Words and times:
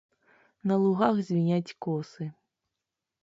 На 0.69 0.75
лугах 0.83 1.19
звіняць 1.27 1.75
косы. 1.87 2.25